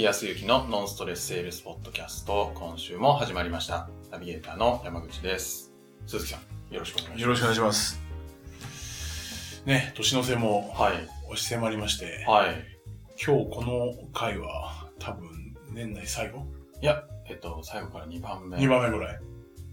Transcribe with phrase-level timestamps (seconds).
[0.00, 3.90] 木康之のノンストレスセールスポッドキャスト、今週も始まりました。
[4.10, 5.74] ナビゲーターの山口です。
[6.06, 6.38] 鈴木さ
[6.70, 7.20] ん、よろしくお願いします。
[7.20, 8.00] よろしくお願いします。
[9.66, 10.94] ね、年の瀬もはい。
[11.26, 12.64] 押し迫りまして、はい。
[13.22, 15.28] 今日この回は多分
[15.70, 16.46] 年内最後？
[16.80, 19.20] いや、えっと、最後から2番目 ?2 番目ぐらい。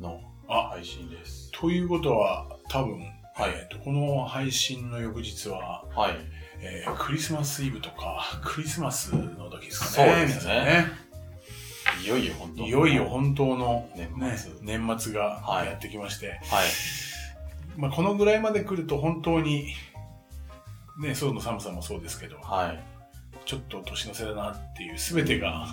[0.02, 1.50] のあ、配信です。
[1.54, 6.18] ということは多分、はいえーとこの配信の翌日は、はい。
[6.62, 10.26] えークリスマスイブとか、クリスマスの時ですかそうね。
[10.26, 10.88] ですねね。
[12.04, 16.40] いよいよ本当いよいよ本当の、年ね末、年末がはいやってきまして、はい。
[17.78, 19.74] まあ、このぐらいまで来ると本当に、
[21.00, 22.84] ね、外の寒さもそうですけど、はい。
[23.46, 25.68] ちょっと年の瀬だなっていう、すべてが、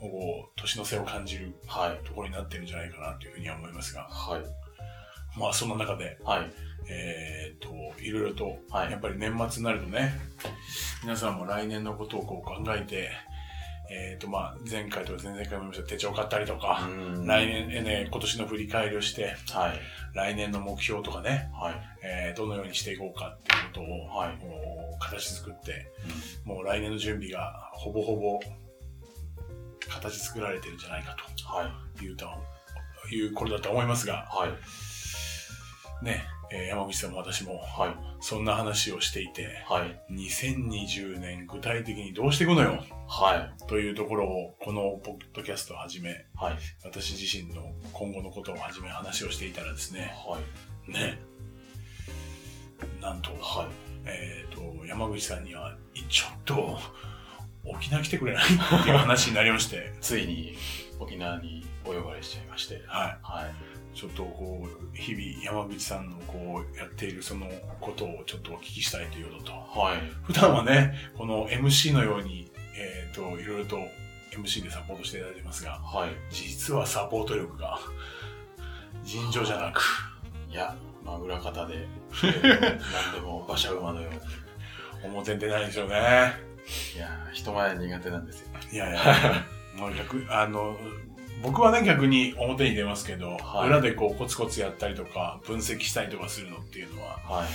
[0.00, 2.04] こう、年の瀬を感じるはい。
[2.06, 4.42] ところになってるんじゃないかなというふうには思いますが、はい。
[5.38, 6.50] まあその中で、はい。
[6.88, 7.68] えっ、と、
[8.02, 10.12] いろいろと、はいやっぱり年末になるとね、
[11.02, 13.10] 皆さんも来年のことをこう考えて、
[13.90, 19.80] えっ、とまあ前回とか前々回も言いました手帳買ったりとか、うん来年、えね、今年の振り返りをして、はい。
[20.14, 21.74] 来年の目標とかね、はい。
[22.02, 25.86] えーどのようにしていこうかっていうことを、はいもう形作って、
[26.44, 28.40] もう来年の準備がほぼほぼ
[29.88, 31.98] 形作られてるんじゃないかはい。
[31.98, 32.26] というと、
[33.10, 34.50] いうこれだと思いますが、はい。
[36.02, 37.96] ね、えー山口さんも私もはい。
[38.20, 40.00] そんな話をしていて、はい。
[40.12, 42.82] 2020年具体的にどうしていくのよ？
[43.08, 43.66] はい。
[43.66, 46.58] というところをこのポッドキャストをはじめ、はい。
[46.84, 50.38] 私自身の今後のことをはじめ話をしていたらですね、は
[50.88, 50.92] い。
[50.92, 51.18] ね、
[53.00, 53.68] なんと、はい。
[54.04, 55.76] えっ、と、山口さんには、
[56.08, 56.78] ちょっと、
[57.64, 58.44] 沖縄来てくれない？
[58.44, 60.56] っていう話になりまして、ついに
[60.98, 62.82] 沖縄にお呼ばれしちゃいまして。
[62.86, 63.54] ははい。
[63.94, 63.96] い。
[63.96, 67.46] ちょっとこう、日々山口さんのこう、やっているその
[67.80, 69.98] ことをちょっとお聞きしたいというのと、はい。
[70.24, 73.78] 普段はね、この MC のように、えっ、と、いろいろと
[74.32, 76.10] MC でサポートしていただいてますが、はい。
[76.30, 77.78] 実はサポート力が、
[79.04, 79.82] 尋常じゃなく、
[80.50, 82.80] いや、まあ、裏方で、え ー
[83.12, 84.20] 何でも馬車馬のように。
[85.04, 86.34] 表に出ないんですよね。
[86.94, 88.48] いや、人前苦手なんですよ。
[88.72, 89.44] いやいや、
[89.76, 90.76] もう逆、あの、
[91.42, 97.48] 僕はね、逆に表に出ますけど、はい裏でこうコツコツやったりとか、分析したりとかするのっていうのは、はい。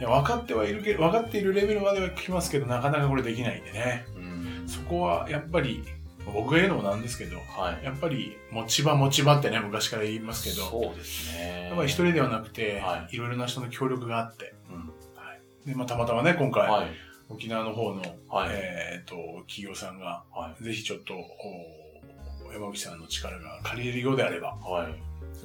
[0.00, 4.06] いや分かってはいるけど、分かっているレベルまでは来ますけど、なかなかこれできないんでね。
[4.16, 4.20] う
[4.64, 4.68] ん。
[4.68, 5.84] そこはやっぱり、
[6.32, 7.84] 僕が言うのもなんですけど、はい。
[7.84, 11.66] やっぱり持ち場持ち場ってね、昔から言いますけど、そうですね。
[11.68, 14.92] やっぱり一人ではなくて、、はいろいろな人の協力があって、うん。
[15.66, 16.86] でまあ、たまたまね、今回、はい。
[17.28, 18.50] 沖縄の方の、はい。
[18.52, 19.16] えっ、と、
[19.48, 21.18] 企業さんが、はぜひちょっと、お
[22.52, 24.70] 山口さんの力が借りれるようであれば、い。
[24.70, 24.94] はい。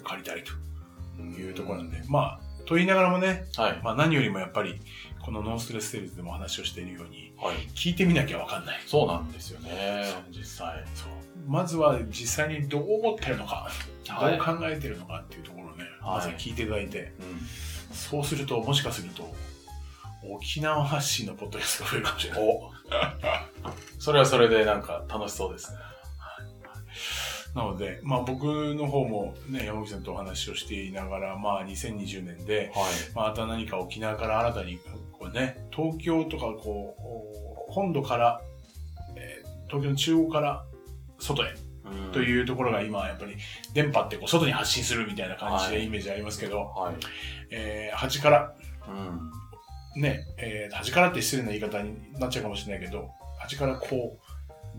[0.04, 0.52] 借りたいと
[1.20, 3.82] うんいうところなんで、まあ、と言いながらもね、はい。
[3.84, 4.80] まあ何よりもやっぱり、
[5.22, 7.56] このノンストレスセールズでも話をしているように、はい。
[7.76, 8.80] 聞いてみなきゃわかんない。
[8.86, 10.14] そうなんですよね。
[10.32, 10.84] 実際。
[10.96, 11.08] そう。
[11.48, 13.74] まずは実際にどう思ってるのか、はい
[14.06, 17.96] どう考えてるのかっていうところをね、はいまずは聞いていただいて、うん。
[17.96, 19.34] そうすると、もしかすると、
[20.30, 22.44] 沖縄発信のポッドキャストが増えるかもしれない。
[22.44, 22.72] お
[24.00, 25.78] それはそれでなんか楽しそうですね。
[27.56, 28.44] なので、まあ僕
[28.76, 32.94] の方もね、山口さんとお話をしていながら、まあ2020年で、はい。
[33.14, 34.80] また何か沖縄から新たに、
[35.12, 36.96] こうね、東京とかこ
[37.70, 38.42] う、本土から、
[39.16, 40.66] えー東京の中央から
[41.18, 41.56] 外へ
[41.86, 43.38] うんというところが今やっぱり
[43.74, 46.96] 電波ってこう外に発信するみたいな感じはいでイメージありますけど、はい。
[47.50, 48.56] えー端から、
[48.88, 50.02] うん。
[50.02, 53.10] ね、えー端からって失礼な言い方になっちゃうかもしれないけど、
[53.40, 54.23] 端からこう、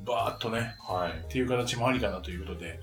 [0.04, 1.12] バーっとね、はい。
[1.24, 2.78] っていう形もありかなということで、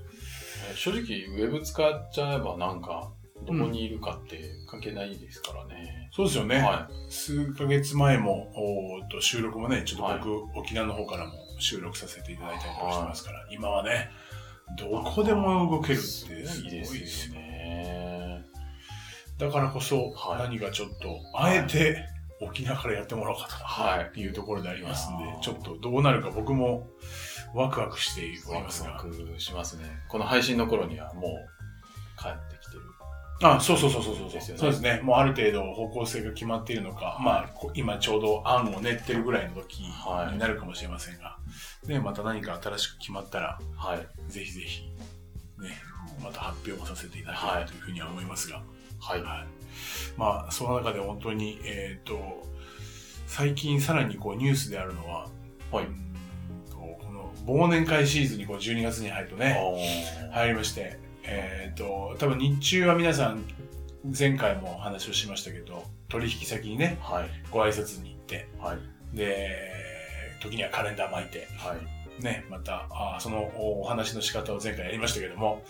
[0.70, 3.12] えー正直、ウェブ使っちゃえばなんか、
[3.44, 6.08] どこにいるかって関係ないですからね。
[6.12, 6.60] そうですよね。
[6.60, 14.10] は数ヶ月前も、おと収録もね、ちょっとはい僕、沖縄の方からも収録させていただいたりとかしてますから、今はね、
[14.78, 16.26] どこでも動けるってす
[16.62, 17.46] ごいいいですよよね。
[17.48, 18.44] ね。
[19.38, 22.06] だからこそ、はい何かちょっと、あえて
[22.42, 24.10] 沖縄からやってもらおうかはい。
[24.12, 26.88] というところでありますんでちょっとどうなるか僕も
[27.54, 28.98] ワクワクしておりワますが。
[29.00, 29.84] クワクしますね。
[30.08, 32.82] この配信の頃にはもう帰ってきてる。
[33.42, 35.00] あ、そうそうそうそうそうですよねそうですね。
[35.02, 41.38] もうある程度方向性が決まっているのか、まあ、こ今ちょうど案を練ってるぐらいの時はいになるかもしれませんが、
[41.86, 44.32] で、また何か新しく決まったら、はい。
[44.32, 44.82] ぜひぜひ、
[45.58, 45.70] ね、
[46.22, 48.64] また発表もさせていただきたいというふうには思いますが、はい。
[49.02, 49.22] はい。
[50.16, 52.46] まあ、その中で本当に、えっ、と、
[53.26, 55.28] 最近さらにこうニュースであるのは、
[55.72, 55.86] はい。
[56.70, 63.44] この忘年会シーズンにこう12月に入るとね、入りまして、えっ、と、多分日中は皆さん、
[64.16, 67.30] 前回もお話をしましたけど、取引先にね、はい。
[67.50, 69.16] ご挨拶に行って、はい。
[69.16, 69.70] で、
[70.40, 72.22] 時にはカレンダー巻いて、はい。
[72.22, 75.62] ね、また、あそのお話の仕方を前回やりましたけども、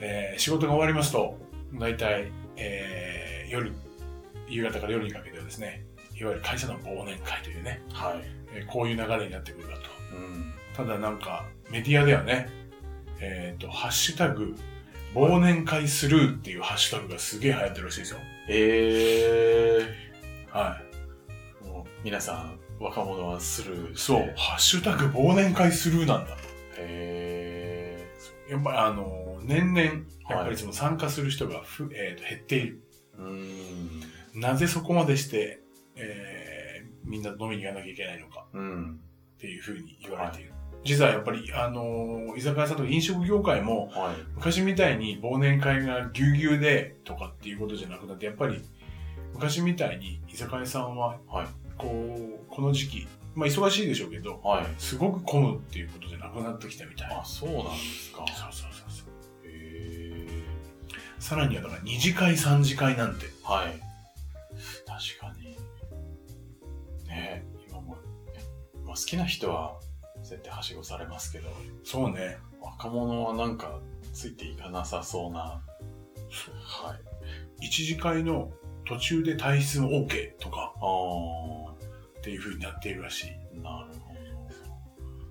[0.00, 1.38] えー、仕事が終わりますと、
[1.78, 3.72] 大体、えー、夜、
[4.48, 5.84] 夕方から夜にかけてはですね、
[6.16, 8.22] いわゆる会社の忘年会というね、はい。
[8.54, 9.80] えーこういう流れになってくるかと。
[10.16, 10.52] うん。
[10.76, 12.48] ただなんか、メディアではね、
[13.20, 14.54] えっ、と、ハッシュタグ、
[15.14, 18.18] 忘年会スルーっていうハッシュタグがすげえ流行ってるらしいですよ。
[18.48, 19.80] え
[20.50, 26.36] はー、もう皆さん、若者はスルーそう、ハッシュタグ忘年会スルーなんだ。
[26.78, 27.98] へ
[28.48, 29.80] やっぱりあの、年々、
[30.30, 32.80] やっぱりその参加する人がふ、えーと減っている。
[34.34, 35.60] なぜそこまでして、
[35.96, 36.64] えー
[37.04, 39.00] みんな飲みに行かなきゃいけないのかうん。
[39.36, 40.54] っていうふうに言われている。
[40.84, 44.16] 実はやっぱり、あの、居酒屋さんとか飲食業界も、はい。
[44.34, 48.62] 昔みたいに忘年会がぎゅうぎゅうでとかっていうことじゃなくなって、やっぱり
[49.34, 51.46] 昔みたいに居酒屋さんは、はい。
[51.76, 54.66] こう、この時期、まあ忙しいでしょうけど、はい。
[54.78, 57.08] すごく混むっていうことじゃなくなってきたみたい。
[57.10, 58.24] あ、そうなんですか。
[58.28, 58.83] そうそうそう
[61.24, 63.50] さらにはだから二次会三次会なんて、ー。
[63.50, 63.80] はい。
[64.86, 65.56] 確かに。
[67.08, 67.96] ね今も、
[68.84, 69.80] まあ、好きな人は
[70.22, 71.48] 絶対はしごされますけど、
[71.82, 72.36] そうね。
[72.60, 73.80] 若者はなんか
[74.12, 75.38] ついていかなさそうな。
[75.40, 75.62] は
[77.58, 77.66] い。
[77.66, 78.52] 一次会の
[78.84, 81.72] 途中で退出も OK とかあ
[82.18, 83.30] っていう風になっているらしい。
[83.64, 83.98] あ、なる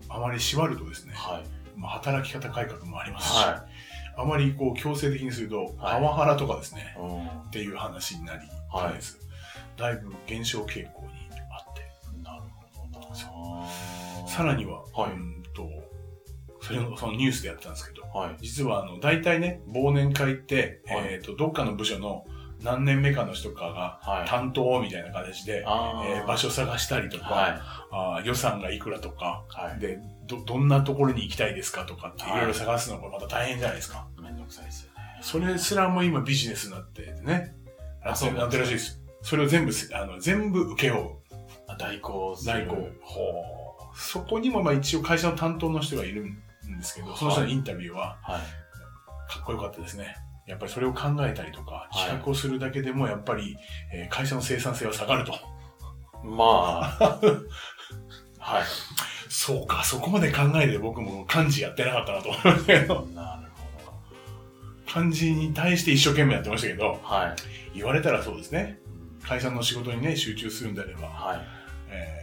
[0.07, 1.43] ほあまり縛るとですねど。、はい。
[1.75, 3.67] まあ、働き方改革もありますし、は
[4.15, 6.99] あまりこう強制的にすると、はいパワハラとかですね、い。
[6.99, 7.27] うん。
[7.27, 8.99] っていう話になり、はい
[9.77, 11.09] だいぶ減少傾向に
[11.51, 11.81] あって、
[12.21, 12.43] なる
[12.75, 15.69] ほどさらには、はいうんと、
[16.61, 18.37] それのそのニュースでやったんですけど、はい。
[18.41, 22.25] 実はあの、大体ね、忘年会って、はいえっ、と、どっかの部署の
[22.63, 24.27] 何年目かの人かがはい。
[24.27, 27.61] 担当みたいな形で、あえー場所探したりとか、はい。
[27.91, 29.79] あー予算がいくらとか、はい。
[29.79, 34.07] で、ど、どんなところに行きたいですかとかっていはいろいろ探すのがまた大変じゃないですか。
[34.21, 35.19] めんどくさいですよね。
[35.21, 37.55] それすらも今ビジネスになっててね。
[38.03, 39.01] あそうなってるらしいです。
[39.21, 41.09] それを全部せ、あの、全部請け負う。
[41.67, 42.65] あ代行する。
[42.65, 42.75] 代行。
[43.01, 43.21] ほ
[43.93, 43.97] う。
[43.97, 46.35] そこにもまあ一応会社の担当の人がいるん
[46.77, 48.41] ですけど、その人のインタビューははい。
[49.31, 50.15] かっこよかったですね。
[50.47, 53.57] やっぱりそれを考えたりとか、はい企画をするだけでもやっぱり、
[53.93, 55.33] えー会社の生産性は下がると。
[56.23, 57.19] まあ、
[58.39, 58.63] はい。
[59.29, 63.47] そうか、そこまで考えて僕も漢字やってなかったなと思いましたけど、 なる
[63.85, 63.93] ほ
[64.87, 66.99] 漢字に対して一生懸命やってましたけど、ど。
[67.03, 67.35] は
[67.73, 67.77] い。
[67.77, 68.77] 言われたらそうですね。
[68.87, 68.93] うん
[69.23, 71.39] 会社の仕事にね、集中するんであれば、はい。
[71.89, 72.19] え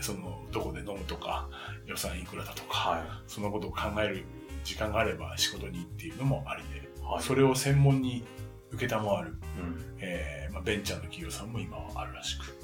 [0.00, 1.46] ーその、どこで飲むとか、
[1.84, 4.24] 予算いくらだとか、はそのことを考える
[4.64, 6.89] 時間があれば仕事にっていうのもありで、い。
[7.10, 7.22] はい。
[7.22, 8.24] それを専門に
[8.72, 9.96] 受けたもある、うん。
[9.98, 12.56] えーまあ、ベンチャーの企業さんも今はあるらしく。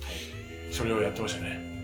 [0.71, 1.77] それをやってましたね。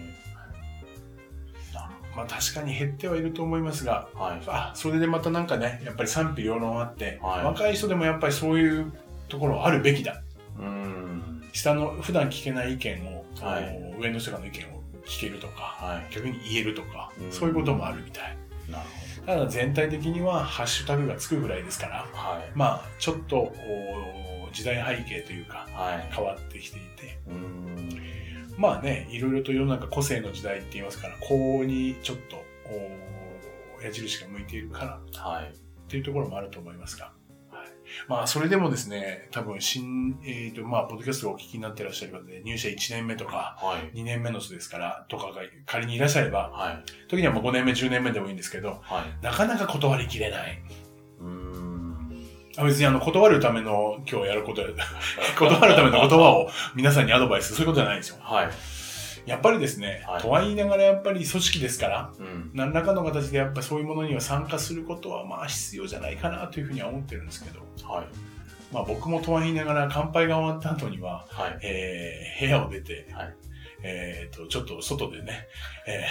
[2.14, 4.24] まあ確かに減ってはいると思いますが、ほど。
[4.24, 4.42] はい。
[4.46, 8.92] あ、それでまたなんかね、やっぱり賛否両論あって、はい若い人でもやっぱりそういう
[9.28, 10.22] ところあるべきだ。
[10.58, 11.42] うん。
[11.52, 16.14] 下の普段聞けない意見を、はい上の人からの意見を聞けるとか、はい。
[16.14, 18.36] 逆に言えるとか、うんそういうこともあるみたい。
[18.70, 18.84] なる
[19.26, 22.06] ただ全体的にはハッシュタグがつくぐらいですから。
[22.12, 22.50] はい。
[22.54, 26.08] まあちょっとお時代背景というかはい。
[26.12, 27.88] 変わってきていて、うん。
[28.56, 32.44] まあね、いろいろと世の中個性の時代って言いますから、こうにちょっと
[33.78, 35.44] お矢印が向いているからはい。
[35.46, 35.56] っ
[35.88, 37.21] ていうところもあると思いますが、はい、
[38.08, 43.98] まあそれでもですね、多分新、えっ、とまあポッドキャストをお聞きになってらっしゃる方で入社1年目とかはい。
[43.98, 46.84] 2年目の人ですから、とかが仮にいらっしゃれば、はい。
[47.08, 49.24] 時にはもう5年目、10年目でもいいんですけど、はい。
[49.24, 50.62] なかなか断りきれない。
[51.20, 51.72] うん。
[52.56, 54.62] あ別にあの、断るための今日やること、
[55.38, 58.18] 断るための言葉を皆さんにアドバイス、そういうことじゃないんですよ。
[58.20, 58.50] はい。
[59.26, 62.50] やっぱりですね、はいとは言いながらやっぱり組織ですから、うん。
[62.54, 68.06] 何らかの形でやっぱりそういうものには参加することはまあ必要じゃないかなというふうには思ってるんですけど、はい。
[68.72, 71.58] まあ僕もとは言いながら乾杯が終わった後には、はい。
[71.62, 73.34] えー、部屋を出て、はい
[73.84, 75.48] えっ、と、ちょっと外でね、
[75.86, 76.04] え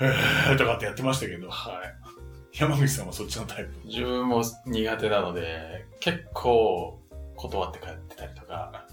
[0.00, 0.06] ー、
[0.50, 2.58] えー、とかってやってましたけど、はい。
[2.58, 3.86] 山口さんはそっちのタイプ。
[3.86, 7.00] 自分も苦手なので、結構
[7.36, 8.86] 断って帰ってたりとか、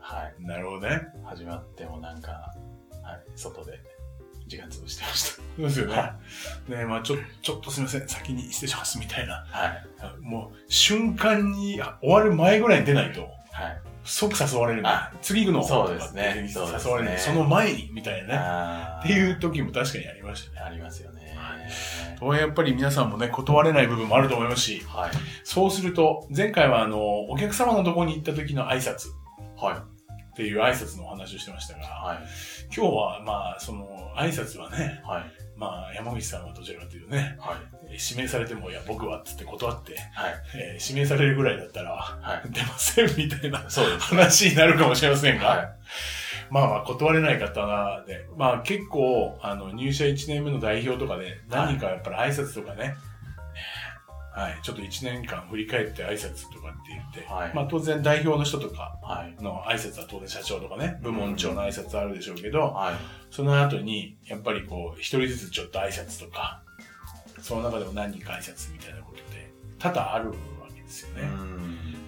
[0.00, 0.42] はい。
[0.42, 1.02] なるほどね。
[1.24, 2.52] 始まってもなんか、
[3.08, 3.20] はい。
[3.36, 3.80] 外で
[4.46, 5.94] 時間潰してましそうですよね。
[5.94, 6.14] は
[6.68, 9.46] ねまあちょ、ちょっとすみません、先に失礼しますみたいな。
[9.50, 9.58] た。
[10.06, 10.20] はい。
[10.20, 13.30] もう、瞬間にあ終わる前ぐらいに出ないと、はい。
[14.04, 14.84] 即誘われる
[15.20, 19.04] 次行くのそうですね誘われるその前に、みたいなね。
[19.04, 20.60] っていう時も確かにありましたね。
[20.60, 21.18] ありますよね。
[22.18, 25.10] とはやっぱり皆さんもね、断れない部分もあると思いますし、はい。
[25.44, 26.98] そうすると、前回はあの、
[27.28, 29.08] お客様のところに行った時の挨拶
[29.56, 29.84] は
[30.38, 31.84] っていう挨拶のお話をしてましたが、い。
[31.84, 32.18] はい。
[32.72, 35.24] 今日はまあ、その、挨拶はね、はい。
[35.56, 37.56] まあ、山口さんはどちらかというとね、はい。
[38.10, 40.34] 指名されても、いや、僕はっつって断って、はい。
[40.54, 42.52] えー指名されるぐらいだったら、はい。
[42.52, 43.68] 出ませんみたいな。
[43.98, 45.68] 話になるかもしれませんが、はい。
[46.50, 52.94] まあまあ断れない方で、まあ結構、あの、入社1年目の代表とかで、何かやっぱり挨拶とかね、
[54.38, 59.42] はい、ちょっと1年間振り返って挨拶とかって言って、はいまあ当然代表の人とかはい。
[59.42, 62.94] の挨拶は当然社長とかね、部門長の挨拶あるでしょうけど、はい。
[63.30, 66.62] その後に、やっぱりこう、一人ずつちょっと挨拶とか、
[67.40, 70.34] その中でも何人か挨拶みたいなことで、多々あるわ
[70.74, 71.22] けですよね。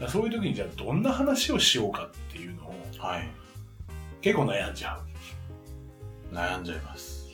[0.01, 0.09] うん。
[0.09, 3.29] そういう時にじゃあどんな話をしようかっていうのをはい。
[4.21, 6.35] 結構悩んじゃう。
[6.35, 7.29] 悩んじゃいます。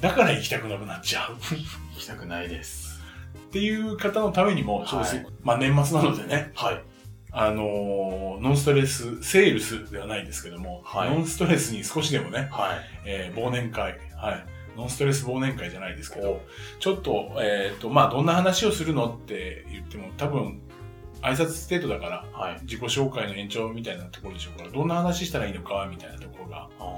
[0.00, 1.34] だから行きたくなくなっちゃう。
[1.34, 2.89] 行きたくないです。
[3.50, 6.82] っていう方のためにも、ちょっとすはいまあ年末なのでね、はい。
[7.32, 12.78] あのーノンストレス、セールスではないですけども、はいノンストレスに少しでもね、はい。
[13.06, 14.46] えー忘年会、はい。
[14.76, 16.40] ノンストレス忘年会じゃないですけど、
[16.78, 20.60] ちょっと、えっ、と、まあ、どんな話をするのって言っても、多分、
[21.22, 22.58] 挨拶程度だから、はい。
[22.62, 26.68] 自己紹介の延長みたいなところでしょうから、どんな話したらいいのか、みたいなところが。
[26.78, 26.92] あ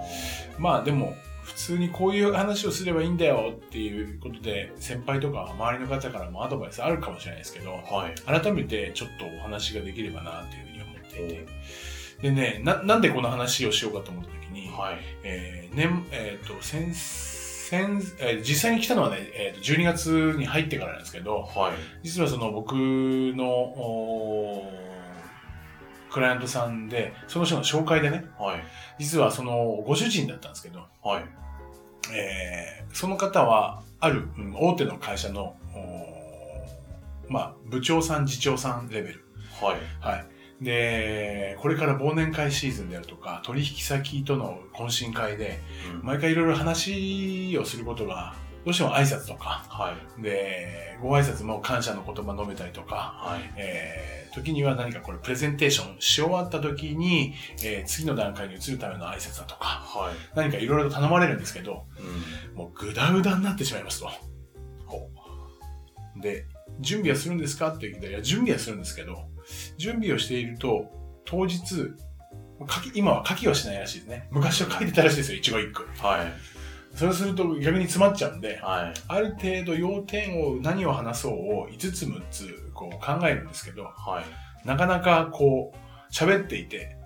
[0.59, 8.41] まあ、でも、普通にこういう話をすればいいんだよっていうことで、先輩とか周りの方からもアドバイスあるかもしれないですけど、ーはい。
[8.43, 11.47] 改めてちょっとお話ができればなっていうふうに思っていて。
[12.23, 14.99] でね、な、なんでこの話をしようかと思った時に、はい。
[15.25, 21.73] えー、年、えっ、と、先、先、えー実際に来たのはね、えー、と12月に入ってからなんですけど、はい。
[22.03, 24.63] 実はその僕の、
[26.13, 28.63] クライアントさんで、その人の紹介でね、はい。
[29.03, 31.25] 実はそのご主人だったんですけど、はい。
[32.15, 35.57] えーその方は、ある、うん大手の会社の、
[37.29, 39.25] まあ、部長さん、次長さんレベル。
[39.63, 39.77] はい。
[40.01, 40.27] はい。
[40.65, 45.59] で、これから忘年会シーズンであるとか、取引先との懇親会で、
[46.01, 50.23] うん毎回いろいろ話をすることが、どうしても挨拶とか、はい。
[50.23, 53.53] で、ご挨拶も感謝の言葉述べたりとか、はい。
[53.57, 60.15] えー、時には何かこれプレゼンテーションし終わった時に、えー次の段階に移るための挨拶だとか、はい。
[60.37, 62.57] 何かいろいろと頼まれるんですけど、うん。
[62.57, 64.11] もうグダグダになってしまいますと。
[64.87, 65.11] ほ
[66.21, 66.47] で、
[66.81, 69.25] 準備はするんですかって聞いたら、いや、準備はするんですけど、
[69.77, 70.91] 準備をしていると、
[71.25, 71.59] 当日、
[72.69, 74.29] 書き今は書きはしないらしいですね。
[74.31, 75.89] 昔は書いてたらしいですよ、一語一句。
[75.99, 76.33] はい。
[76.95, 79.01] そうすると逆に詰まっちゃうんで、はい。
[79.09, 84.23] ある程度要点を何を話そうを5つ6つこう考えるんですけど、は
[84.65, 84.67] い。
[84.67, 86.97] なかなかこう喋っていて、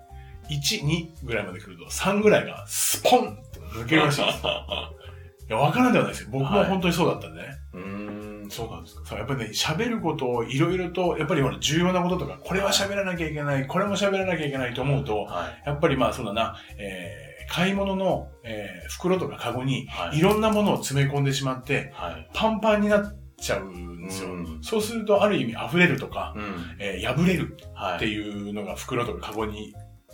[0.49, 4.37] 1、2ぐらいまで来ると3ぐらいがスポンと抜けるらしいです。
[5.49, 6.29] いや、わからんではないですよ。
[6.31, 7.47] 僕も本当にそうだったんでね。
[7.73, 9.01] うーん、そうなんですか。
[9.05, 15.63] そう、やっぱりね、喋ることをいろいろと、やっぱりほら重要なこととか、これは喋らなきゃいけない、これも喋らなきゃいけないと思うと、はい。
[15.65, 22.29] やっぱりまあそうだな、えー買い物の、えー袋とかカゴにはいいろんなものを詰め込んでしまって、はい。
[22.33, 24.31] パンパンになっちゃうんですよ。
[24.31, 26.55] うんそうすると、ある意味溢れるとか、うん。
[26.79, 27.95] えー破れるはい。
[27.97, 29.73] っていうのが袋とかカゴに、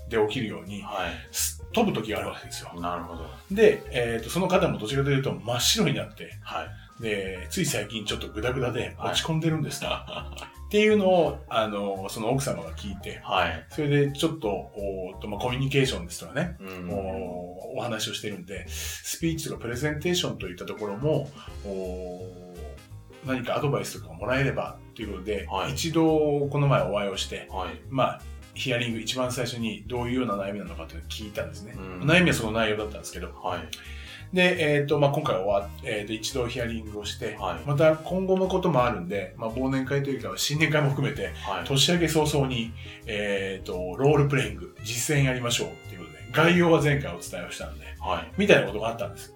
[0.10, 2.72] で起きるように、はす飛ぶ時があるわけですよ。
[2.75, 2.82] い。
[2.82, 3.25] なるほど。
[3.52, 6.63] で、えーと、その方もどちらかというと真っ白になって、は
[7.00, 7.04] い。
[7.04, 9.88] で、つい最近ちょっとグダグダではい落ち込んでるんですと、
[10.74, 13.63] っていうのを、あの、その奥様が聞いて、はい。
[13.70, 21.30] それでちょっと、おとまあ、コミュニケーションですとかね、うんおお話をしてるんで、スピーチとかプレゼンテーションといったところも、
[21.63, 26.08] おー何かアドバイスとかもらえればということで、はい一度
[26.50, 27.80] この前お会いをして、はい。
[27.92, 28.22] まあ、
[28.56, 31.75] ヒアリング一番最初にどういうような悩みなのかというのを聞いたんですね。
[31.77, 33.60] うん悩みはその内容だったんですけど、はい。
[34.34, 41.63] で、えっ、と、まあ、今回終わっ、えーと、一度ヒアリングをして、はいまた今後のこともあるんで、まあ、忘年会というか、新年会も含めて、はい。
[41.66, 42.72] 年明け早々に、
[43.06, 48.32] えっ、と、ロールプレイング、実践やりましょうっていうことで、概要は前回お伝えをしたんで、はい。
[48.38, 49.34] みたいなことがあったんです。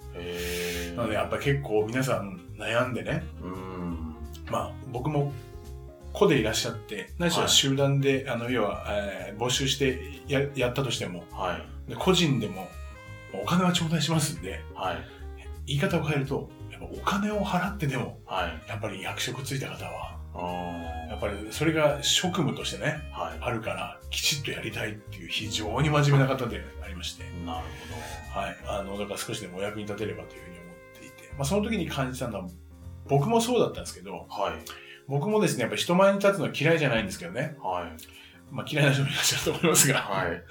[0.95, 4.15] なので、やっぱり結構皆さん悩んでね、うん。
[4.49, 5.31] まあ、僕も、
[6.11, 11.89] 個でいらっしゃって、ないしははい集団で、あの、要は、えー募集してややったとしても、はい。
[11.91, 12.67] で個人でも、
[13.33, 14.97] お金は頂戴しますんで、はい。
[15.65, 18.69] 言い方を変えると、やっぱお金を払ってでも、はい。
[18.69, 23.37] やっぱり役職ついた方は、あやっぱりそれが職務としてね、ーはい。
[23.41, 27.65] あるから、きちっとやりたいっていう非常に真面目な方でありまして、なる
[28.33, 28.57] はい。
[28.67, 32.47] あの、だから少しでもお役に立てればというふうに思っていて、まあその時に感じたのは、
[33.07, 34.43] 僕もそうだったんですけど、ほど。
[34.43, 34.53] はい。
[35.07, 38.53] 僕もですね、やっぱ人前に立つの嫌いじゃないんですけどね、はい。
[38.53, 40.43] まあ嫌いな人もいらっしゃると思いますが、はい。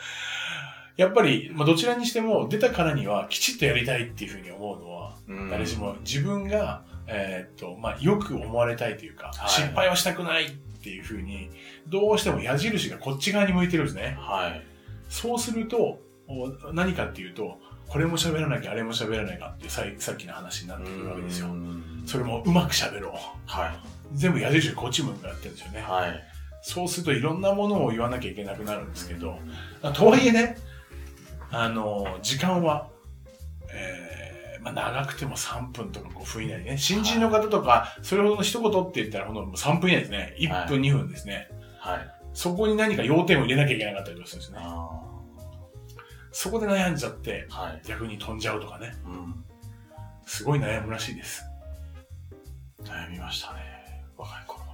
[0.97, 10.51] やっぱり、まあどちらにしても出たからにはきちっとやりたいっていうふうに思うのは、うん誰しも自分が、えーっと、まあ、よく思われたいというか、はい失敗はしたくないっ
[10.83, 11.51] ていうふうに、
[11.89, 14.17] どうしても矢印がこっち側に向いてるんですね。
[14.19, 14.63] はい。
[15.09, 21.49] そうすると、お何かっていうと、これも喋らなきゃあれも喋らないかってさいさっきの話になってくるわけですよ。
[21.49, 23.13] うんそれもうまく喋ろう。
[23.47, 23.77] は
[24.13, 25.75] 全部矢印こっち向くやってるんですよい。
[25.75, 25.83] ね。
[25.83, 26.23] はい。
[26.63, 29.39] そうするといろんなものを言わなきゃいけなくなるんですけど、
[29.95, 30.57] とはいえね、
[31.63, 32.89] あの、時間は、
[33.73, 36.77] えーまあ、長くても3分とか5分以内ね。
[36.77, 40.37] 新人の方とか、それほどの一言って言ったら、ほんともう3分以内ですね。
[40.39, 41.49] 1分、2分ですね。
[41.79, 42.11] はい。
[42.35, 44.59] そこに何か要点を入れなきゃいけなかったりとかするんですね。
[44.61, 45.03] あ
[46.33, 47.83] そこで悩んじゃって、ーはい。
[47.87, 48.95] 逆に飛んじゃうとかね。
[49.07, 49.45] うん。
[50.27, 51.45] すごい悩むらしいです。
[52.83, 54.05] 悩みましたね。
[54.19, 54.67] 若い頃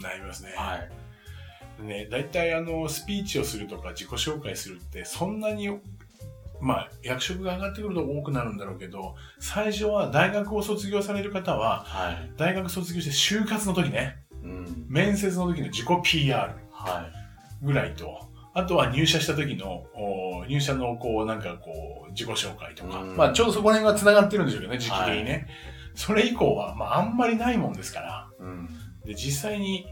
[0.00, 0.52] 悩みますね。
[0.56, 0.62] は。
[0.62, 1.82] はい。
[1.82, 5.68] ね、大体あの、スピーチをするとか自己紹介するって、そんなに、
[6.64, 12.32] まあ、役職が上がってくると多くなるんだろうけど、最初は大学を卒業される方は、はい。
[12.38, 14.86] 大学卒業して就活の時ね、うん。
[14.88, 17.06] 面接の時の自己 PR は
[17.62, 25.48] ぐらいと、あとは入社した時の、お入社のこう、なんかこう、自己紹介とか、うんまあちょうどそこら辺が繋がってるんでしょうけどね、時期的にね。
[25.94, 28.42] それ以降は、まああんまりないもんですから、い。
[28.42, 28.68] うん。
[29.04, 29.86] で、実際に、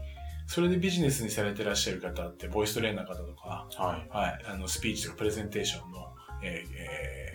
[0.47, 4.09] それでビジネスにされてらっしゃる方って、ボイストレーナーの方とか、はい。
[4.09, 6.13] はい、あの、スピーチとかプレゼンテーションの、
[6.43, 7.33] えーえー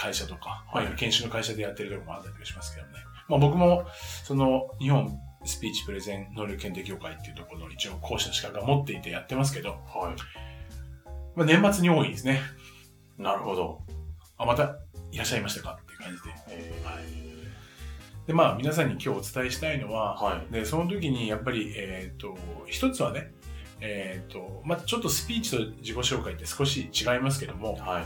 [0.00, 2.92] 会社とか、はいまあ、研修の会社でやってるところもあったりしますけどね。
[3.28, 3.84] まあ僕も、
[4.24, 10.14] その、日本スピーチプレゼン能力検定協会っていうところの一応講師の資格を持っていてやってますけど、は
[11.36, 12.40] まあ年末に多いですね。
[13.18, 13.22] い。
[13.22, 13.82] なるほど。
[14.38, 14.78] あ、また
[15.12, 16.30] いらっしゃいましたかっていう感じで。
[16.48, 17.30] えはい
[18.26, 20.52] で、まあ皆さんに今日お伝えしたいのは、はい。
[20.52, 23.32] で、その時にやっぱり、えっ、と、一つはね、
[23.80, 28.04] えっ、と、まあちょっとスピーチと自己紹介って少し違いますけども、はい。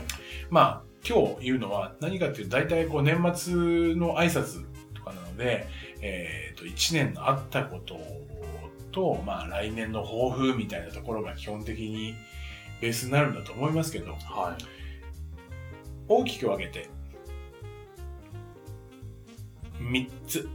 [0.49, 3.55] まあ今日言うのは何かっていうと、大体こう年末
[3.95, 5.67] の挨拶とかなので、
[6.01, 7.99] えっ、と、一年のあったこと
[8.91, 12.15] と、まあ来年の抱負みたいなところが基本的に
[12.81, 14.63] ベースになるんだと思いますけど、はい。
[16.07, 16.89] 大きく分けて、
[19.79, 20.47] 3つ、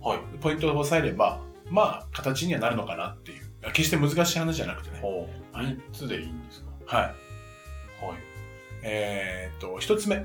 [0.00, 0.18] はい。
[0.40, 3.43] ポイントを押さえれば、まあ、形にはなるのかなっていう。
[3.72, 5.00] 決して難しい話じゃなくてね。
[5.92, 6.96] つでいいんですか？
[6.96, 7.04] はい。
[7.06, 7.14] はい。
[8.82, 10.16] えーっと、一つ目。
[10.16, 10.24] はい。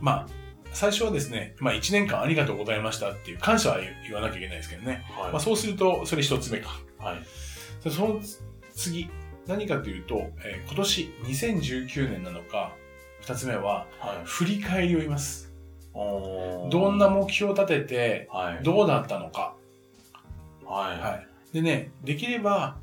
[0.00, 0.26] まあ、
[0.72, 5.04] 最初はですね、まあ、1年間ありがとうございましたっていう感謝は言言わなきゃいけないですけどね。
[5.16, 5.32] はい。
[5.32, 6.70] まあ、そうすると、それ一つ目か。
[6.98, 7.22] はい。
[7.84, 8.20] でその
[8.74, 9.08] 次、
[9.46, 12.74] 何かというと、えー今年2019年なのか、
[13.20, 14.24] 二つ目は、はい。
[14.24, 15.52] 振り返りを言います。
[16.70, 18.62] どんな目標を立てて、はい。
[18.64, 19.54] どうだったのか。
[20.64, 20.98] はい。
[21.00, 21.28] はい。
[21.54, 22.76] でね、できれば、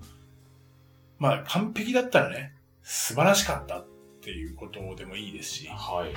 [1.20, 3.86] まあ、完璧だったらね、素晴らしかったっ
[4.22, 6.14] ていうことでもいいですし、はい。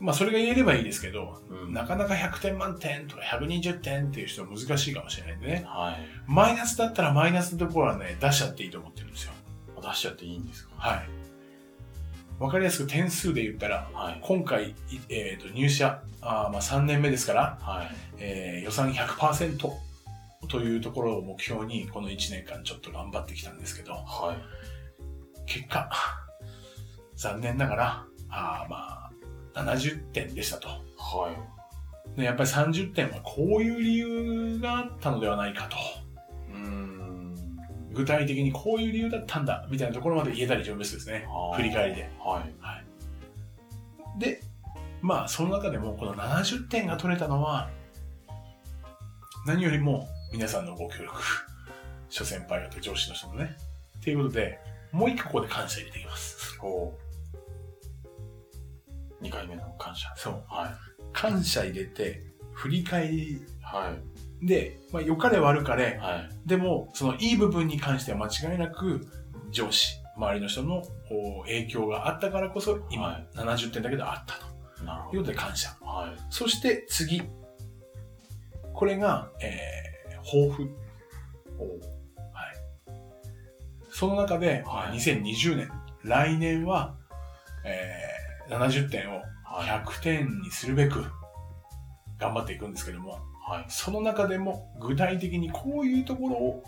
[0.00, 5.64] まあ、それが言えればいいですけど、うんなかなか100点満点とか120点っていう人は難しいかもしれないんでね。
[5.66, 5.96] はい。
[6.26, 9.32] マイナスだったらマイナスのところはね、出しちゃっていいと思ってるんですよ。
[9.82, 10.74] 出しちゃっていいんですか？
[10.78, 11.08] はい。
[12.38, 14.18] わかりやすく点数で言ったら、はい。
[14.22, 14.74] 今回、い
[15.08, 17.90] えーと入社あーまあ3年目ですから、はい。
[18.18, 19.70] えー予算100%
[20.46, 25.44] というところを目標に、この1年間ちょっと頑張ってきたんですけど、はい。
[25.46, 25.90] 結果、
[27.16, 29.10] 残念ながら、あーま
[29.54, 30.68] あ、70点でしたと。
[30.68, 31.32] は
[32.16, 32.18] い。
[32.18, 35.76] でやっぱり30点はこういう理由があったのではないかと。
[36.50, 37.34] うーん。
[37.92, 41.26] 具体的にこういう理由だったんだ、みたいなところまで言えたり上手ですね。
[41.56, 42.10] 振り返りで。
[42.18, 42.40] は
[44.16, 44.20] い。
[44.20, 44.40] で、
[45.00, 47.70] まあ、その中でもこの70点が取れたのは、
[49.46, 51.22] 何よりも皆さんのご協力、
[52.10, 53.56] 諸先輩方、上司の人のね。
[53.98, 54.58] っていうことで、
[54.92, 56.58] もう一個ここで感謝入れていきます。
[56.58, 56.94] ほ
[59.20, 59.24] う。
[59.24, 60.12] 2回目の感謝。
[60.16, 60.44] そう。
[60.48, 60.70] はい。
[61.12, 63.92] 感謝入れて、振り返りは
[64.42, 64.46] い。
[64.46, 66.30] で、まあ、良かれ悪かれ、はい。
[66.46, 69.06] でも、そのいい部分に関しては間違いなく、
[69.50, 74.34] 上司、周りの人のお影響があったからこそ、今、はい70点だけどあった
[74.78, 75.74] となるほいうことで感謝。
[75.80, 75.86] ど。
[75.86, 76.10] はい。
[76.30, 77.22] そして次。
[78.74, 79.87] これが、えー、
[80.30, 80.70] 抱負。
[83.90, 85.72] その中で、はい2020年、
[86.04, 86.94] 来年は、
[87.64, 89.84] えー、70点をはい。
[89.84, 91.04] 100点にするべく
[92.18, 93.64] 頑張っていくんですけども、はい。
[93.68, 96.64] その中でも具体的にこういうところを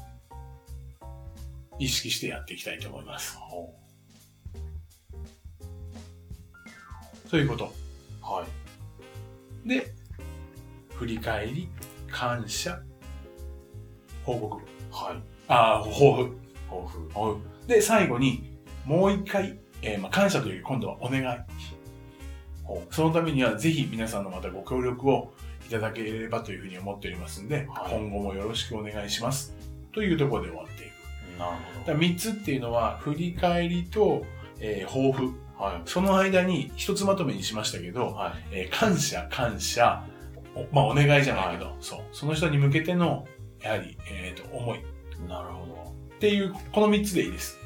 [1.79, 3.37] 意識してやっていきたいと思います。
[3.37, 3.75] ほ
[7.31, 7.67] ということ。
[7.67, 8.25] う。
[8.25, 8.45] は
[9.65, 9.69] い。
[9.69, 9.93] で、
[10.95, 11.69] 振り返り、
[12.09, 12.83] 感謝、
[14.39, 14.57] 報告。
[14.91, 15.23] はい。
[15.49, 16.37] ああ、抱負。
[16.69, 17.09] 抱負。
[17.09, 21.39] 抱負で、最後に、もう一回、えーまあ、感謝というより今度はお願い。
[22.65, 25.33] ほそのためにはぜひ皆さんのまたご協力を
[25.67, 29.55] いただければというふうに思っておりますんで、はい今後もよろしくお願いします。
[29.93, 30.91] というところで終わっていく。
[31.37, 31.39] う。
[31.39, 34.25] なるだから3つっていうのは、振り返りと、
[34.61, 35.65] えー抱負ほど。
[35.65, 35.83] はい。
[35.85, 38.33] その間に一つまとめにしましたけど、はい。
[38.53, 40.05] えー感謝、感謝、
[40.55, 42.01] おまあお願いじゃないけど、そう。
[42.13, 43.27] その人に向けての、
[43.63, 44.83] やはり、えっ、と、思いっ
[45.29, 47.59] なるほていう、この三つでいいです。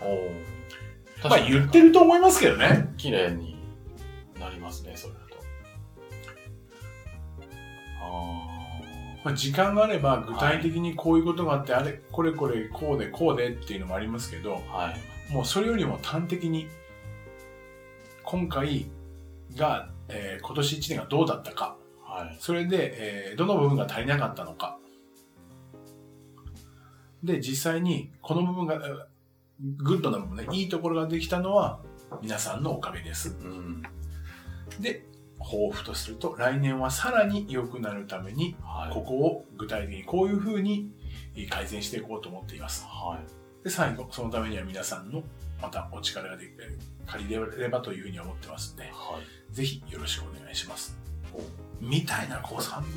[0.00, 0.06] ど。
[0.06, 1.28] おお。
[1.28, 2.92] まあ言ってると思いますけどね。
[2.96, 3.56] 綺麗に
[4.38, 5.36] なりますね、それだと。
[8.00, 8.48] あ
[9.24, 14.76] まあ、時間があれば具体的にこういうことがあって、あれ、これこれ、こうで、こうでっていうのもありますけど、あ。
[14.76, 15.32] はい。
[15.32, 16.68] もうそれよりも端的に、
[18.22, 18.86] 今回
[19.56, 22.36] が、えー今年1年がどうだったか、はい。
[22.38, 24.77] それで、えーどの部分が足りなかったのか。
[27.22, 29.04] で、実際に、この部分が、えー
[29.60, 31.80] グッドな部分ね、いいところができたのは、
[32.22, 33.36] 皆さんのおかげです。
[33.42, 33.82] うん。
[34.80, 35.04] で、
[35.40, 38.94] 抱負とすると、来年はさらに良くなるために、はい。
[38.94, 40.92] ここを具体的にこういうふうに
[41.34, 42.84] えー改善していこうと思っています。
[42.86, 43.18] は
[43.62, 43.64] い。
[43.64, 45.24] で、最後、そのためには皆さんの、
[45.60, 46.36] またお力が
[47.06, 49.18] 借りれればというふうに思ってますんで、は
[49.50, 49.54] い。
[49.54, 50.96] ぜひよろしくお願いします。
[51.80, 52.88] おみたいな、こう三部、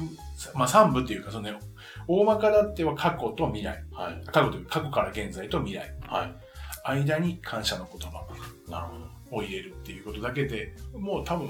[0.58, 1.60] まあ三部っていうか、そのね、
[2.08, 3.84] 大まかだっては過去と未来。
[3.92, 4.26] はい。
[4.26, 5.94] 過去というか過去から現在と未来。
[6.08, 6.36] はい。
[6.84, 8.26] 間に感謝の言葉
[8.68, 8.88] なる
[9.30, 11.50] ほを入れるっていうことだけで、もう多分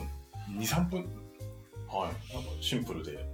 [0.50, 1.10] 2、3分。
[1.90, 1.98] ど。
[1.98, 2.12] はい。
[2.60, 3.26] シンプルで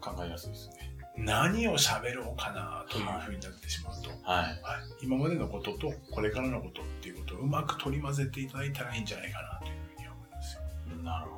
[0.00, 0.88] 考えやすいですね。
[1.18, 4.44] 何を喋ろうかなというふうになってしまうと、はい。
[4.44, 4.56] はい、
[5.02, 10.62] 今までのこととこれからのことっていうことをうまく取り混ぜていただいたらいいんじゃないかなというふうに思いますよ。
[11.02, 11.37] なるほ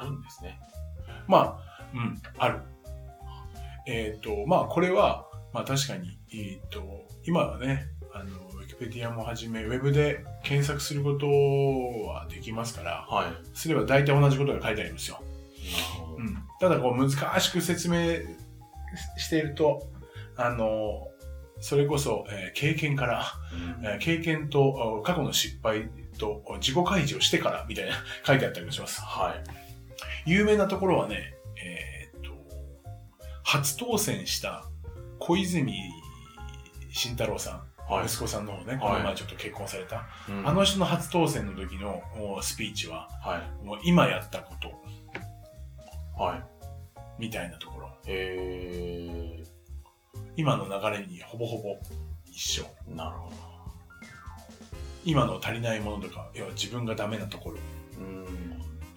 [0.00, 0.58] あるんですね。
[1.26, 2.60] まあ、うん、ある。
[3.86, 13.32] えっ、と、まあ、これは、まあ確かに、えっ、と、今はね、あの、ウィキペディアもはじめ、ウェブで検索することはできますから、はい。
[13.54, 15.20] すれば大体同じことが書いてありますよ。
[16.18, 16.36] うん。
[16.60, 18.18] ただ、こう、難しく説明
[19.16, 19.88] していると、
[20.36, 21.08] あの、
[21.60, 23.26] それこそ、えー経験から、
[23.78, 27.92] うんえー経験とお過去の失敗とお自己開示をしてからみたいな
[28.24, 29.00] 書いてあったりもします。
[29.02, 29.59] はい。
[30.26, 32.30] 有名なところはね、えーっと、
[33.42, 34.64] 初当選した
[35.18, 35.74] 小泉
[36.90, 38.06] 慎太郎さん、はい。
[38.06, 43.64] 息子さんの方ね、こはいの前ちょっと結婚された、うんあの人の初当選の時のおスピーチは、はい。
[43.64, 44.68] もう今やったこと
[46.22, 46.42] はい。
[47.18, 49.42] みたいなところ、え
[50.36, 51.78] 今の流れにほぼほぼ
[52.26, 52.64] 一緒。
[52.88, 53.36] ー、なるほど。
[55.04, 57.62] 今の足りないものとか、要は自分がダメなところ、うん。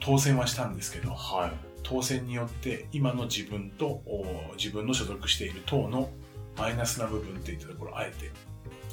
[0.04, 1.52] 当選はしたんですけど、はい。
[1.84, 6.10] 当選によって今の自分とお自分の所属している党の
[6.58, 8.32] マイナスな部分っていったところをあえて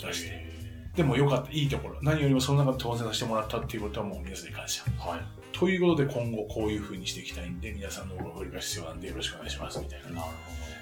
[0.04, 0.60] 出して、え
[0.96, 4.82] でも良かった、いいところ、何よりもその中で当選させてもらったっていうことはもう皆さんに感謝。
[4.84, 5.20] ー、はい。
[5.52, 10.08] ということで今後こういう風にしていきたいんで、皆さんのご協力が必要なんでよろしくお願いしますみたいな。
[10.08, 10.20] なる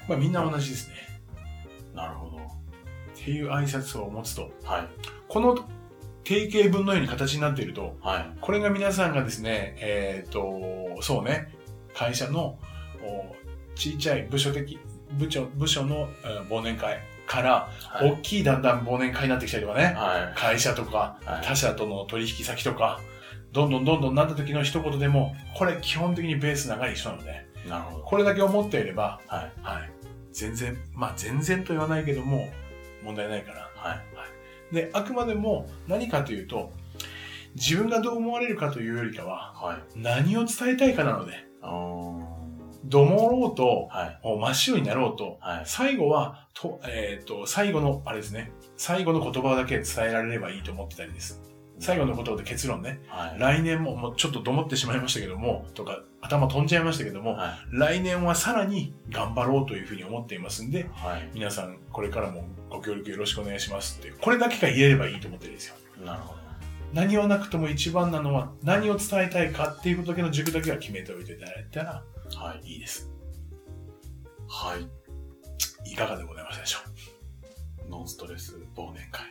[0.08, 0.94] まあみんな同じですね。
[1.94, 2.02] ほど。
[2.02, 2.36] なるほど。
[2.36, 2.40] っ
[3.14, 4.88] ていう挨拶を持つと、はい。
[5.28, 5.58] この
[6.24, 8.38] 定型文のように形になっていると、はい。
[8.40, 11.48] これが皆さんがですね、えっ、と、そうね、
[11.94, 12.58] 会社の
[13.02, 13.34] お
[13.74, 14.78] 小さい部署的、
[15.12, 18.10] 部長、部署のえー忘年会から、はい。
[18.12, 23.00] 大きいだんだん忘年会になってきたりとかね、は会社とかはい他社との取引先とか、
[23.52, 27.68] どんどんどんどんなった時の一言でも、これ基本的にベース流れ一緒なので、い。
[27.68, 28.04] なるほど。
[28.04, 29.52] これだけ思っていれば、はい。
[29.62, 29.90] はい、
[30.32, 32.48] 全然、まあ全然と言わないけども、
[33.02, 33.68] 問題ないかな。
[33.76, 34.00] はい。
[34.72, 36.72] で、あくまでも何かというと、
[37.54, 39.82] 自分がどう思われるかというよりかは、はい。
[39.96, 41.46] 何を伝えたいかなので、
[42.84, 44.20] どもろうと、はい。
[44.22, 45.62] お真っ白になろうと、はい。
[45.66, 51.42] 最後は、と、えっ、と、最後の、あれですね、最後の言葉だけ伝えられればいいと思ってたりです。
[51.80, 53.38] 最後の言葉で結論ね、はい。
[53.38, 57.50] 来年も、もうちょっとどもってしまいましたけども、とか、頭飛んじゃいましたけども、はい。
[57.70, 61.30] 来年はさらに頑張ろうというふうに思っていますんで、はい。
[61.34, 65.76] 皆さん、これからもご協力よろしくお願いしますって、これだけが言えればいいと思ってるんですよ。
[66.04, 66.38] なるほど。
[66.92, 72.02] 何はなくとも一番なのは、何を伝えたいかっていうことだけの軸だけは決めておいていただいたら
[72.36, 72.72] はい。
[72.72, 73.10] いいです。
[74.48, 75.90] はい。
[75.92, 76.78] いかがでございましたでしょ
[77.86, 79.28] うノンストレス忘年会。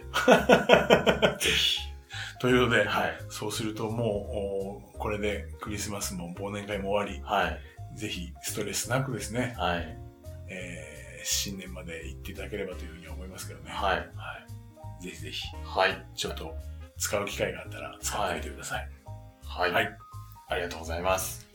[1.40, 1.87] ぜひ。
[2.40, 3.18] ということで、はい。
[3.30, 7.98] そうするともう、おこれでクリスマスも忘年会も終わり、はい。
[7.98, 9.98] ぜひストレスなくですね、はい。
[10.50, 10.98] えー
[11.30, 13.70] 新年まで行っていただければというふうに思いますけどね。
[13.70, 13.98] はい。
[13.98, 14.04] は
[15.02, 15.04] い。
[15.04, 16.06] ぜひぜひ、はい。
[16.16, 16.56] ちょっと
[16.98, 18.90] 使う機会があったら使ってみてください。
[19.44, 19.72] はい。
[19.72, 19.98] はい
[20.50, 21.46] ありがとうございます。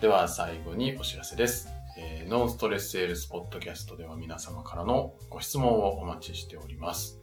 [0.00, 1.68] では最後にお知らせです。
[1.98, 7.18] えーノンストレスセールスポッドキャストでは皆様からのご質問をお待ちしております。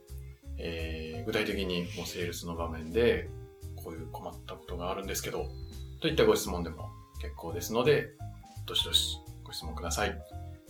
[0.58, 3.28] えー具体的にもうセールスの場面で
[3.76, 5.48] こういう困ったことがあるんですけど、
[6.02, 6.90] といったご質問でも
[7.20, 8.10] 結構ですので、
[8.68, 10.16] どしどしご質問ください。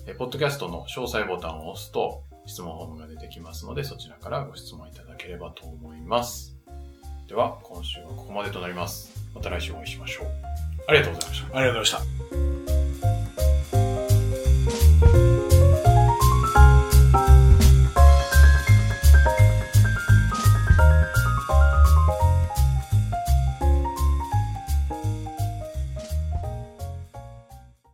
[0.07, 6.55] えーポッドキャストの詳細ボタンを押すと質問フォームが出てきますので、そちらからご質問いただければと思います。
[7.27, 9.11] では、今週はここまでとなります。
[9.33, 10.27] また来週お会いしましょう。
[10.87, 11.57] ありがとうございました。
[11.57, 12.64] ありがとうございました。